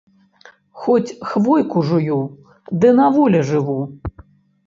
Хоць 0.83 1.15
хвойку 1.31 1.83
жую, 1.89 2.17
ды 2.79 2.87
на 3.01 3.07
волі 3.17 3.39
жыву 3.51 3.77